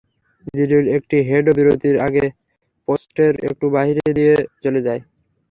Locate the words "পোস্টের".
2.87-3.33